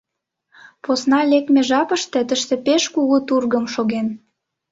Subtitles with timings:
[0.83, 4.07] Посна лекме жапыште тыште пеш кугу тургым шоген.